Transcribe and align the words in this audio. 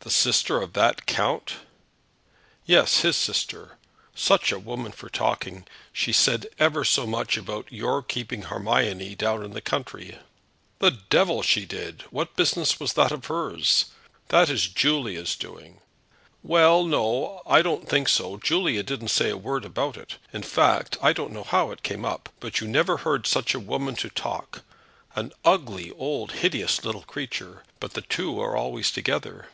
"The 0.00 0.10
sister 0.10 0.60
of 0.60 0.74
that 0.74 1.06
count?" 1.06 1.54
"Yes; 2.66 3.00
his 3.00 3.16
sister. 3.16 3.78
Such 4.14 4.52
a 4.52 4.58
woman 4.58 4.92
for 4.92 5.08
talking! 5.08 5.66
She 5.90 6.12
said 6.12 6.46
ever 6.58 6.84
so 6.84 7.06
much 7.06 7.38
about 7.38 7.72
your 7.72 8.02
keeping 8.02 8.42
Hermione 8.42 9.14
down 9.14 9.42
in 9.42 9.52
the 9.52 9.62
country." 9.62 10.18
"The 10.80 10.90
devil 10.90 11.40
she 11.40 11.64
did. 11.64 12.02
What 12.10 12.36
business 12.36 12.78
was 12.78 12.92
that 12.92 13.10
of 13.10 13.24
hers? 13.26 13.86
That 14.28 14.50
is 14.50 14.68
Julia's 14.68 15.34
doing." 15.34 15.80
"Well; 16.42 16.84
no, 16.84 17.40
I 17.46 17.62
don't 17.62 17.88
think 17.88 18.10
so. 18.10 18.36
Julia 18.36 18.82
didn't 18.82 19.08
say 19.08 19.30
a 19.30 19.36
word 19.38 19.64
about 19.64 19.96
it. 19.96 20.18
In 20.30 20.42
fact, 20.42 20.98
I 21.02 21.14
don't 21.14 21.32
know 21.32 21.44
how 21.44 21.70
it 21.70 21.82
came 21.82 22.04
up. 22.04 22.28
But 22.38 22.60
you 22.60 22.68
never 22.68 22.98
heard 22.98 23.26
such 23.26 23.54
a 23.54 23.58
woman 23.58 23.96
to 23.96 24.10
talk, 24.10 24.62
an 25.14 25.32
ugly, 25.42 25.90
old, 25.92 26.32
hideous 26.32 26.84
little 26.84 27.02
creature! 27.02 27.64
But 27.80 27.94
the 27.94 28.02
two 28.02 28.38
are 28.40 28.54
always 28.54 28.90
together." 28.90 29.48